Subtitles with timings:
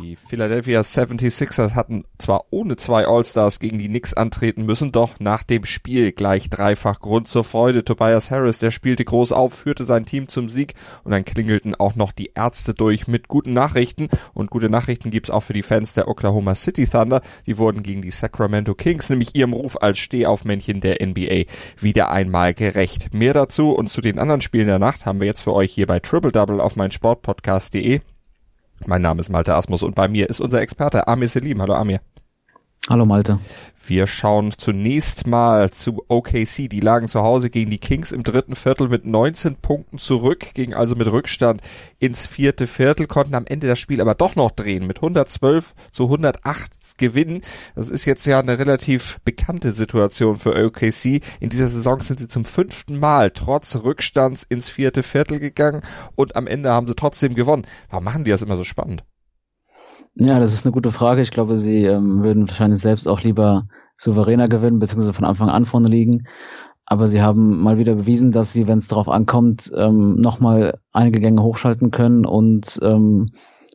[0.00, 5.42] Die Philadelphia 76ers hatten zwar ohne zwei All-Stars gegen die Knicks antreten müssen, doch nach
[5.44, 7.84] dem Spiel gleich dreifach Grund zur Freude.
[7.84, 10.74] Tobias Harris, der spielte groß auf, führte sein Team zum Sieg
[11.04, 14.08] und dann klingelten auch noch die Ärzte durch mit guten Nachrichten.
[14.32, 17.22] Und gute Nachrichten gibt's auch für die Fans der Oklahoma City Thunder.
[17.46, 21.44] Die wurden gegen die Sacramento Kings, nämlich ihrem Ruf als Stehaufmännchen der NBA,
[21.78, 23.14] wieder einmal gerecht.
[23.14, 25.86] Mehr dazu und zu den anderen Spielen der Nacht haben wir jetzt für euch hier
[25.86, 28.00] bei Triple Double auf mein Sportpodcast.de.
[28.86, 31.62] Mein Name ist Malte Asmus und bei mir ist unser Experte Amir Selim.
[31.62, 32.00] Hallo Amir.
[32.90, 33.38] Hallo Malte.
[33.86, 36.68] Wir schauen zunächst mal zu OKC.
[36.68, 40.74] Die lagen zu Hause gegen die Kings im dritten Viertel mit 19 Punkten zurück, gingen
[40.74, 41.62] also mit Rückstand
[41.98, 46.04] ins vierte Viertel, konnten am Ende das Spiel aber doch noch drehen mit 112 zu
[46.04, 47.40] 108 gewinnen.
[47.74, 51.22] Das ist jetzt ja eine relativ bekannte Situation für OKC.
[51.40, 55.80] In dieser Saison sind sie zum fünften Mal trotz Rückstands ins vierte Viertel gegangen
[56.16, 57.66] und am Ende haben sie trotzdem gewonnen.
[57.88, 59.04] Warum machen die das immer so spannend?
[60.16, 61.22] Ja, das ist eine gute Frage.
[61.22, 65.66] Ich glaube, sie ähm, würden wahrscheinlich selbst auch lieber souveräner gewinnen, beziehungsweise von Anfang an
[65.66, 66.26] vorne liegen.
[66.86, 71.20] Aber sie haben mal wieder bewiesen, dass sie, wenn es darauf ankommt, ähm, nochmal einige
[71.20, 73.26] Gänge hochschalten können und ähm,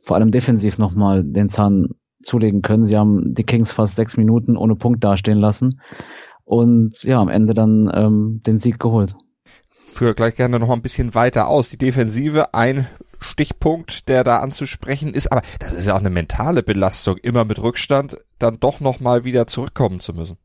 [0.03, 1.89] vor allem defensiv nochmal den Zahn
[2.21, 2.83] zulegen können.
[2.83, 5.81] Sie haben die Kings fast sechs Minuten ohne Punkt dastehen lassen
[6.43, 9.15] und ja, am Ende dann ähm, den Sieg geholt.
[9.87, 11.69] Führe gleich gerne noch ein bisschen weiter aus.
[11.69, 12.87] Die Defensive, ein
[13.19, 17.61] Stichpunkt, der da anzusprechen ist, aber das ist ja auch eine mentale Belastung, immer mit
[17.61, 20.37] Rückstand dann doch noch mal wieder zurückkommen zu müssen.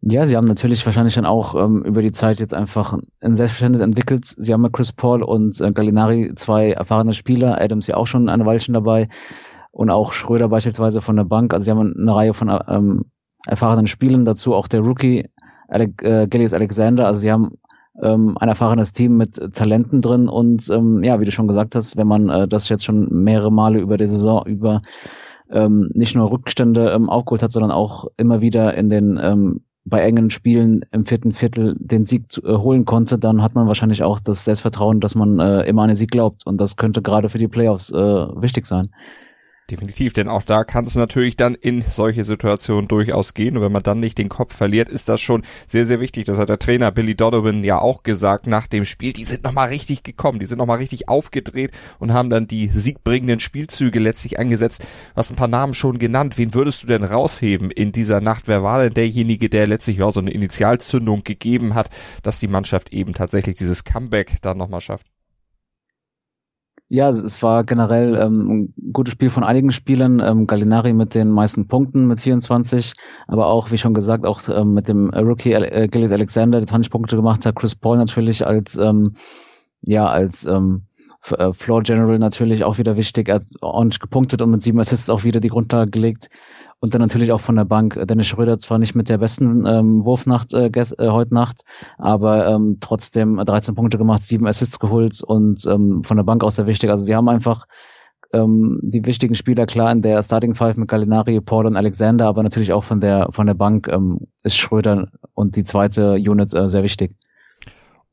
[0.00, 3.82] Ja, sie haben natürlich wahrscheinlich dann auch ähm, über die Zeit jetzt einfach ein Selbstverständnis
[3.82, 4.24] entwickelt.
[4.24, 8.28] Sie haben mit Chris Paul und äh, Gallinari zwei erfahrene Spieler, Adams ja auch schon
[8.28, 9.08] eine Weilchen dabei
[9.72, 11.52] und auch Schröder beispielsweise von der Bank.
[11.52, 13.06] Also sie haben eine Reihe von ähm,
[13.46, 15.28] erfahrenen Spielen, dazu auch der Rookie
[15.66, 17.06] Alec, äh, Gillius Alexander.
[17.06, 17.58] Also sie haben
[18.02, 21.96] ähm, ein erfahrenes Team mit Talenten drin und ähm, ja, wie du schon gesagt hast,
[21.96, 24.80] wenn man äh, das jetzt schon mehrere Male über die Saison über
[25.50, 30.02] ähm, nicht nur Rückstände ähm, aufgeholt hat, sondern auch immer wieder in den ähm, bei
[30.02, 34.02] engen Spielen im vierten Viertel den Sieg zu, äh, holen konnte, dann hat man wahrscheinlich
[34.02, 36.46] auch das Selbstvertrauen, dass man äh, immer an den Sieg glaubt.
[36.46, 38.90] Und das könnte gerade für die Playoffs äh, wichtig sein.
[39.70, 43.54] Definitiv, denn auch da kann es natürlich dann in solche Situationen durchaus gehen.
[43.54, 46.24] Und wenn man dann nicht den Kopf verliert, ist das schon sehr, sehr wichtig.
[46.24, 49.12] Das hat der Trainer Billy Donovan ja auch gesagt nach dem Spiel.
[49.12, 53.40] Die sind nochmal richtig gekommen, die sind nochmal richtig aufgedreht und haben dann die siegbringenden
[53.40, 54.84] Spielzüge letztlich angesetzt.
[54.84, 56.38] Du hast ein paar Namen schon genannt.
[56.38, 58.48] Wen würdest du denn rausheben in dieser Nacht?
[58.48, 61.90] Wer war denn derjenige, der letztlich ja so eine Initialzündung gegeben hat,
[62.22, 65.04] dass die Mannschaft eben tatsächlich dieses Comeback dann nochmal schafft?
[66.90, 70.20] Ja, es war generell ähm, ein gutes Spiel von einigen Spielern.
[70.20, 72.94] Ähm, Gallinari mit den meisten Punkten mit 24,
[73.26, 76.90] aber auch, wie schon gesagt, auch ähm, mit dem Rookie äh, Gilles Alexander, der 20
[76.90, 77.56] Punkte gemacht hat.
[77.56, 79.08] Chris Paul natürlich als ähm,
[79.82, 80.86] ja als ähm,
[81.36, 83.28] äh, Floor General natürlich auch wieder wichtig.
[83.28, 86.30] Er hat ordentlich gepunktet und mit sieben Assists auch wieder die Grundlage gelegt.
[86.80, 90.04] Und dann natürlich auch von der Bank Dennis Schröder zwar nicht mit der besten ähm,
[90.04, 91.62] Wurfnacht äh, äh, heute Nacht,
[91.98, 96.54] aber ähm, trotzdem 13 Punkte gemacht, sieben Assists geholt und ähm, von der Bank aus
[96.54, 96.90] sehr wichtig.
[96.90, 97.66] Also sie haben einfach
[98.32, 102.42] ähm, die wichtigen Spieler klar in der Starting Five mit Gallinari, Paul und Alexander, aber
[102.42, 106.68] natürlich auch von der von der Bank ähm, ist Schröder und die zweite Unit äh,
[106.68, 107.16] sehr wichtig.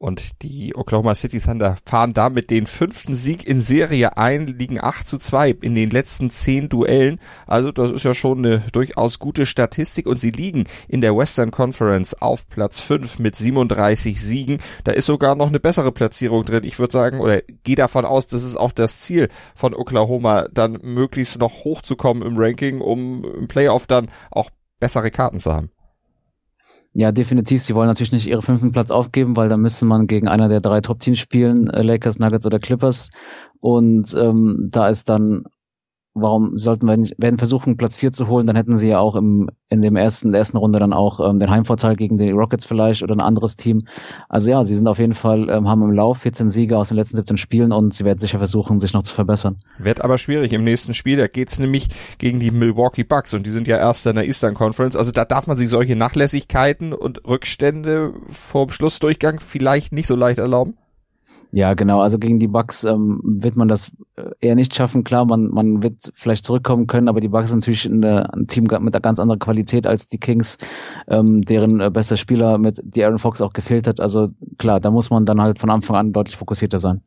[0.05, 5.09] Und die Oklahoma City Thunder fahren damit den fünften Sieg in Serie ein, liegen 8
[5.09, 7.19] zu 2 in den letzten zehn Duellen.
[7.47, 11.49] Also das ist ja schon eine durchaus gute Statistik und sie liegen in der Western
[11.49, 14.59] Conference auf Platz 5 mit 37 Siegen.
[14.83, 16.65] Da ist sogar noch eine bessere Platzierung drin.
[16.65, 20.77] Ich würde sagen, oder gehe davon aus, das ist auch das Ziel von Oklahoma, dann
[20.83, 25.71] möglichst noch hochzukommen im Ranking, um im Playoff dann auch bessere Karten zu haben.
[26.97, 27.61] Ja, definitiv.
[27.61, 30.61] Sie wollen natürlich nicht ihren fünften Platz aufgeben, weil dann müsste man gegen einer der
[30.61, 33.09] drei Top-Teams spielen, äh, Lakers, Nuggets oder Clippers.
[33.59, 35.43] Und ähm, da ist dann
[36.15, 39.15] warum sollten wir nicht, werden versuchen, Platz 4 zu holen, dann hätten sie ja auch
[39.15, 42.65] im, in dem ersten, der ersten Runde dann auch ähm, den Heimvorteil gegen die Rockets
[42.65, 43.85] vielleicht oder ein anderes Team.
[44.29, 46.97] Also ja, sie sind auf jeden Fall, ähm, haben im Lauf 14 Siege aus den
[46.97, 49.57] letzten 17 Spielen und sie werden sicher versuchen, sich noch zu verbessern.
[49.77, 53.51] Wird aber schwierig im nächsten Spiel, da geht's nämlich gegen die Milwaukee Bucks und die
[53.51, 57.27] sind ja erst in der Eastern Conference, also da darf man sich solche Nachlässigkeiten und
[57.27, 60.77] Rückstände vor dem Schlussdurchgang vielleicht nicht so leicht erlauben.
[61.55, 62.01] Ja, genau.
[62.01, 65.05] Also gegen die Bucks ähm, wird man das äh, eher nicht schaffen.
[65.05, 68.65] Klar, man, man wird vielleicht zurückkommen können, aber die Bucks sind natürlich eine, ein Team
[68.65, 70.57] mit einer ganz anderen Qualität als die Kings,
[71.07, 74.01] ähm, deren äh, bester Spieler mit die Aaron Fox auch gefehlt hat.
[74.01, 77.03] Also klar, da muss man dann halt von Anfang an deutlich fokussierter sein.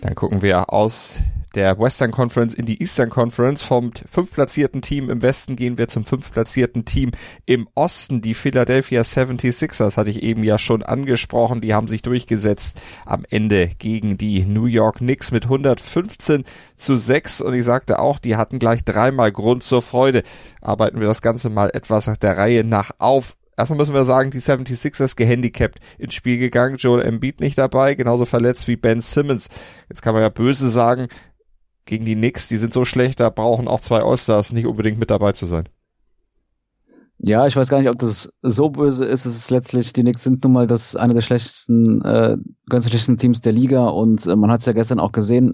[0.00, 1.20] Dann gucken wir aus
[1.54, 3.62] der Western Conference in die Eastern Conference.
[3.62, 7.12] Vom fünftplatzierten Team im Westen gehen wir zum fünftplatzierten Team
[7.46, 8.20] im Osten.
[8.22, 11.60] Die Philadelphia 76ers hatte ich eben ja schon angesprochen.
[11.60, 16.44] Die haben sich durchgesetzt am Ende gegen die New York Knicks mit 115
[16.76, 17.40] zu 6.
[17.42, 20.22] Und ich sagte auch, die hatten gleich dreimal Grund zur Freude.
[20.60, 24.40] Arbeiten wir das Ganze mal etwas der Reihe nach auf erstmal müssen wir sagen, die
[24.40, 26.76] 76ers gehandicapt ins Spiel gegangen.
[26.76, 29.48] Joel Embiid nicht dabei, genauso verletzt wie Ben Simmons.
[29.88, 31.08] Jetzt kann man ja böse sagen,
[31.84, 35.10] gegen die Knicks, die sind so schlecht, da brauchen auch zwei Allstars nicht unbedingt mit
[35.10, 35.68] dabei zu sein.
[37.24, 39.26] Ja, ich weiß gar nicht, ob das so böse ist.
[39.26, 42.36] Es ist letztlich, die Knicks sind nun mal das eine der schlechtesten, äh,
[42.68, 45.52] ganz schlechtesten Teams der Liga und äh, man hat es ja gestern auch gesehen,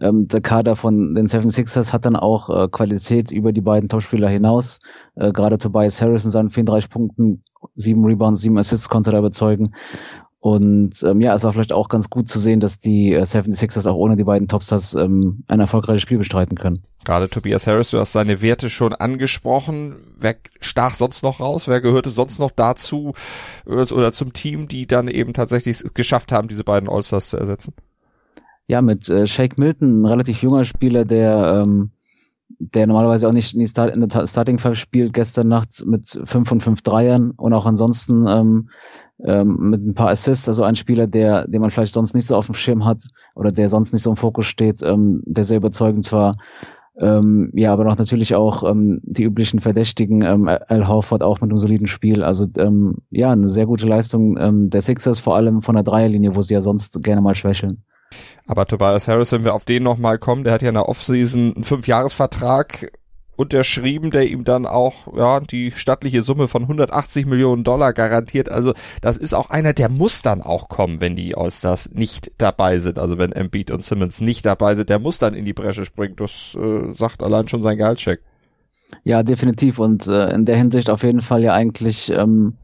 [0.00, 4.30] ähm, der Kader von den 76ers hat dann auch äh, Qualität über die beiden Topspieler
[4.30, 4.78] hinaus.
[5.16, 7.44] Äh, Gerade Tobias Harris mit seinen 34 Punkten,
[7.74, 9.74] sieben Rebounds, sieben Assists konnte er überzeugen.
[10.40, 13.86] Und ähm, ja, es war vielleicht auch ganz gut zu sehen, dass die äh, 76ers
[13.86, 16.80] auch ohne die beiden Topstars ähm, ein erfolgreiches Spiel bestreiten können.
[17.04, 19.96] Gerade Tobias Harris, du hast seine Werte schon angesprochen.
[20.18, 21.68] Wer stach sonst noch raus?
[21.68, 23.12] Wer gehörte sonst noch dazu
[23.66, 27.74] äh, oder zum Team, die dann eben tatsächlich geschafft haben, diese beiden Allstars zu ersetzen?
[28.66, 31.90] Ja, mit äh, Shake Milton, ein relativ junger Spieler, der ähm,
[32.58, 36.20] der normalerweise auch nicht in, die Start, in der Starting Five spielt, gestern Nacht mit
[36.24, 38.70] fünf und fünf Dreiern und auch ansonsten ähm,
[39.24, 42.36] ähm, mit ein paar Assists, also ein Spieler, der, den man vielleicht sonst nicht so
[42.36, 45.58] auf dem Schirm hat oder der sonst nicht so im Fokus steht, ähm, der sehr
[45.58, 46.36] überzeugend war.
[46.98, 51.50] Ähm, ja, aber noch natürlich auch ähm, die üblichen Verdächtigen, ähm, Al Horford auch mit
[51.50, 52.22] einem soliden Spiel.
[52.22, 56.34] Also ähm, ja, eine sehr gute Leistung ähm, der Sixers, vor allem von der Dreierlinie,
[56.34, 57.82] wo sie ja sonst gerne mal schwächeln.
[58.46, 61.54] Aber Tobias Harris, wenn wir auf den nochmal kommen, der hat ja in der Offseason
[61.54, 62.92] einen Fünfjahresvertrag
[63.40, 68.50] unterschrieben, der ihm dann auch ja die stattliche Summe von 180 Millionen Dollar garantiert.
[68.50, 72.76] Also das ist auch einer, der muss dann auch kommen, wenn die Allstars nicht dabei
[72.78, 72.98] sind.
[72.98, 76.16] Also wenn Embiid und Simmons nicht dabei sind, der muss dann in die Bresche springen.
[76.16, 78.20] Das äh, sagt allein schon sein Gehaltscheck.
[79.04, 79.78] Ja, definitiv.
[79.78, 82.56] Und äh, in der Hinsicht auf jeden Fall ja eigentlich ähm,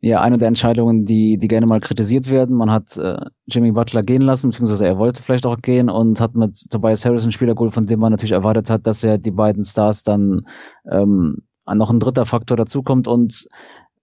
[0.00, 2.56] ja eine der Entscheidungen, die, die gerne mal kritisiert werden.
[2.56, 3.16] Man hat äh,
[3.46, 7.22] Jimmy Butler gehen lassen, beziehungsweise er wollte vielleicht auch gehen und hat mit Tobias Harris
[7.22, 10.46] einen Spieler geholt, von dem man natürlich erwartet hat, dass er die beiden Stars dann
[10.90, 13.08] ähm, noch ein dritter Faktor dazukommt.
[13.08, 13.48] Und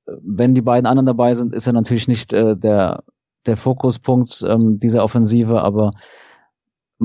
[0.06, 3.04] äh, wenn die beiden anderen dabei sind, ist er natürlich nicht äh, der,
[3.46, 5.92] der Fokuspunkt ähm, dieser Offensive, aber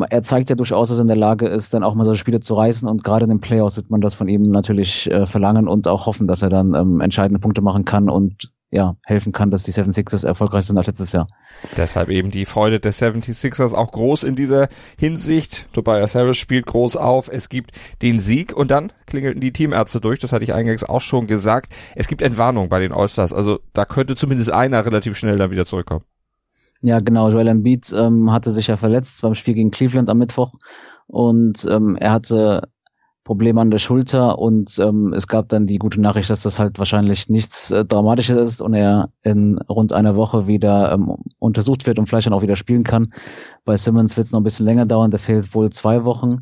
[0.08, 2.40] er zeigt ja durchaus, dass er in der Lage ist, dann auch mal so Spiele
[2.40, 5.66] zu reißen und gerade in den Playoffs wird man das von ihm natürlich äh, verlangen
[5.66, 9.50] und auch hoffen, dass er dann ähm, entscheidende Punkte machen kann und ja, helfen kann,
[9.50, 11.26] dass die 76ers erfolgreich sind als letztes Jahr.
[11.76, 14.68] Deshalb eben die Freude der 76ers auch groß in dieser
[14.98, 15.66] Hinsicht.
[15.72, 17.28] Tobias Harris spielt groß auf.
[17.28, 17.72] Es gibt
[18.02, 20.20] den Sieg und dann klingelten die Teamärzte durch.
[20.20, 21.72] Das hatte ich eingangs auch schon gesagt.
[21.96, 23.32] Es gibt Entwarnung bei den Allstars.
[23.32, 26.04] Also da könnte zumindest einer relativ schnell dann wieder zurückkommen.
[26.80, 27.28] Ja, genau.
[27.28, 30.52] Joel Embiid ähm, hatte sich ja verletzt beim Spiel gegen Cleveland am Mittwoch
[31.08, 32.68] und ähm, er hatte
[33.24, 36.78] Probleme an der Schulter und ähm, es gab dann die gute Nachricht, dass das halt
[36.78, 41.98] wahrscheinlich nichts äh, Dramatisches ist und er in rund einer Woche wieder ähm, untersucht wird
[41.98, 43.08] und vielleicht dann auch wieder spielen kann.
[43.64, 46.40] Bei Simmons wird es noch ein bisschen länger dauern, der fehlt wohl zwei Wochen.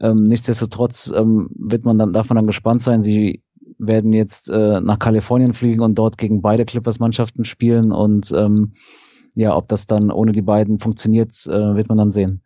[0.00, 3.02] Ähm, nichtsdestotrotz ähm, wird man dann davon dann gespannt sein.
[3.02, 3.42] Sie
[3.78, 8.72] werden jetzt äh, nach Kalifornien fliegen und dort gegen beide Clippers-Mannschaften spielen und ähm,
[9.34, 12.42] ja, ob das dann ohne die beiden funktioniert, äh, wird man dann sehen.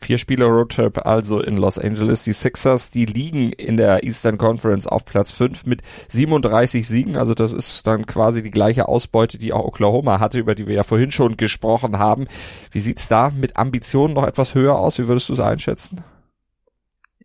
[0.00, 2.22] Vier Spieler Roadtrip also in Los Angeles.
[2.22, 7.16] Die Sixers, die liegen in der Eastern Conference auf Platz 5 mit 37 Siegen.
[7.16, 10.74] Also das ist dann quasi die gleiche Ausbeute, die auch Oklahoma hatte, über die wir
[10.76, 12.26] ja vorhin schon gesprochen haben.
[12.70, 14.98] Wie sieht's da mit Ambitionen noch etwas höher aus?
[14.98, 16.00] Wie würdest du es einschätzen?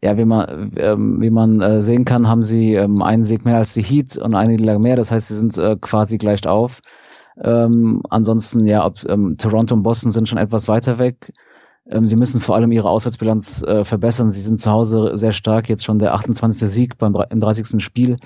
[0.02, 3.58] Ja, wie man, ähm, wie man äh, sehen kann, haben sie ähm, einen Sieg mehr
[3.58, 4.96] als die Heat und eine Niederlage mehr.
[4.96, 6.82] Das heißt, sie sind äh, quasi gleich auf.
[7.42, 11.32] Ähm, ansonsten, ja, ob, ähm, Toronto und Boston sind schon etwas weiter weg.
[11.90, 14.32] Ähm, sie müssen vor allem ihre Auswärtsbilanz äh, verbessern.
[14.32, 16.70] Sie sind zu Hause sehr stark, jetzt schon der 28.
[16.70, 17.84] Sieg beim im 30.
[17.84, 18.18] Spiel.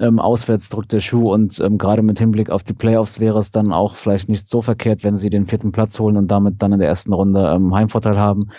[0.00, 3.52] Ähm, auswärts drückt der Schuh und ähm, gerade mit Hinblick auf die Playoffs wäre es
[3.52, 6.72] dann auch vielleicht nicht so verkehrt, wenn sie den vierten Platz holen und damit dann
[6.72, 8.50] in der ersten Runde ähm, Heimvorteil haben.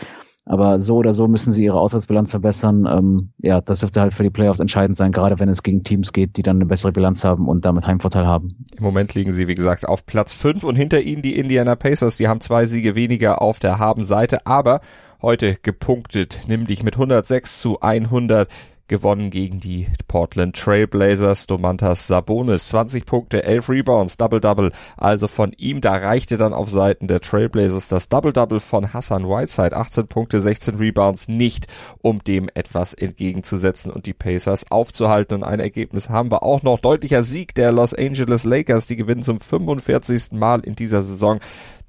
[0.48, 2.86] Aber so oder so müssen sie ihre Auswärtsbilanz verbessern.
[2.86, 6.14] Ähm, ja, das dürfte halt für die Playoffs entscheidend sein, gerade wenn es gegen Teams
[6.14, 8.66] geht, die dann eine bessere Bilanz haben und damit Heimvorteil haben.
[8.78, 12.18] Im Moment liegen sie, wie gesagt, auf Platz 5 und hinter ihnen die Indiana Pacers.
[12.18, 14.82] Die haben zwei Siege weniger auf der Habenseite, aber
[15.22, 18.48] heute gepunktet, nämlich mit 106 zu 100
[18.88, 21.48] gewonnen gegen die Portland Trailblazers.
[21.48, 24.72] Domantas Sabonis 20 Punkte, 11 Rebounds, Double-Double.
[24.98, 29.76] Also von ihm, da reichte dann auf Seiten der Trailblazers das Double-Double von Hassan Whiteside.
[29.76, 31.68] 18 Punkte, 16 Rebounds nicht,
[32.02, 35.36] um dem etwas entgegenzusetzen und die Pacers aufzuhalten.
[35.36, 36.80] Und ein Ergebnis haben wir auch noch.
[36.80, 38.86] Deutlicher Sieg der Los Angeles Lakers.
[38.86, 40.34] Die gewinnen zum 45.
[40.34, 41.40] Mal in dieser Saison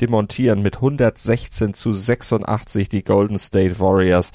[0.01, 4.33] demontieren mit 116 zu 86 die Golden State Warriors.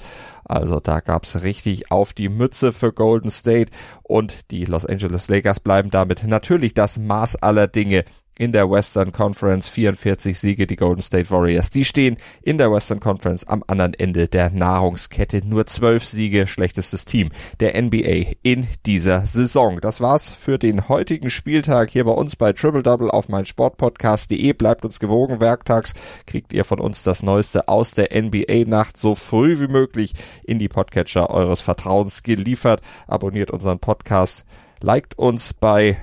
[0.52, 5.60] Also da gab's richtig auf die Mütze für Golden State und die Los Angeles Lakers
[5.60, 8.04] bleiben damit natürlich das Maß aller Dinge
[8.42, 11.70] in der Western Conference 44 Siege, die Golden State Warriors.
[11.70, 15.46] Die stehen in der Western Conference am anderen Ende der Nahrungskette.
[15.46, 17.30] Nur zwölf Siege, schlechtestes Team
[17.60, 19.80] der NBA in dieser Saison.
[19.80, 24.52] Das war's für den heutigen Spieltag hier bei uns bei Triple Double auf mein Sportpodcast.de.
[24.54, 25.40] Bleibt uns gewogen.
[25.40, 25.94] Werktags
[26.26, 30.68] kriegt ihr von uns das Neueste aus der NBA-Nacht so früh wie möglich in die
[30.68, 32.80] Podcatcher eures Vertrauens geliefert.
[33.06, 34.44] Abonniert unseren Podcast.
[34.80, 35.96] Liked uns bei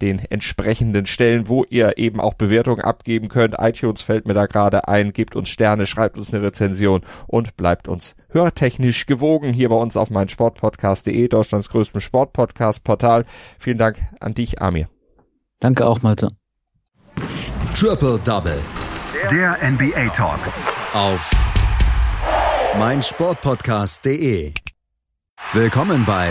[0.00, 3.56] den entsprechenden Stellen, wo ihr eben auch Bewertungen abgeben könnt.
[3.58, 7.88] iTunes fällt mir da gerade ein, gebt uns Sterne, schreibt uns eine Rezension und bleibt
[7.88, 13.24] uns hörtechnisch gewogen hier bei uns auf mein Sportpodcast.de, Deutschlands größtem Sportpodcast-Portal.
[13.58, 14.88] Vielen Dank an dich, Amir.
[15.60, 16.30] Danke auch, Malte.
[17.74, 18.58] Triple Double.
[19.30, 20.40] Der NBA Talk.
[20.92, 21.30] Auf
[22.78, 24.52] mein Sportpodcast.de.
[25.52, 26.30] Willkommen bei